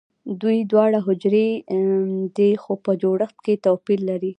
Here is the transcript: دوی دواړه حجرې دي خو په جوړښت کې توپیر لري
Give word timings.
دوی 0.41 0.57
دواړه 0.71 0.99
حجرې 1.07 1.49
دي 2.37 2.51
خو 2.61 2.73
په 2.85 2.91
جوړښت 3.01 3.37
کې 3.45 3.61
توپیر 3.65 3.99
لري 4.09 4.29